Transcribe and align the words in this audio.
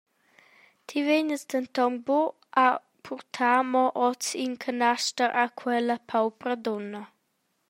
Ti 0.87 0.97
vegnas 1.07 1.43
denton 1.51 1.93
buc 2.07 2.33
a 2.63 2.67
purtar 3.03 3.59
mo 3.71 3.85
oz 4.07 4.25
in 4.45 4.53
canaster 4.63 5.29
a 5.43 5.45
quella 5.59 5.95
paupra 6.09 6.55
dunna. 6.65 7.01